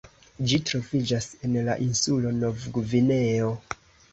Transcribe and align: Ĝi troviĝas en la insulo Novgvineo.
Ĝi 0.51 0.57
troviĝas 0.69 1.27
en 1.49 1.53
la 1.67 1.75
insulo 1.89 2.33
Novgvineo. 2.41 3.53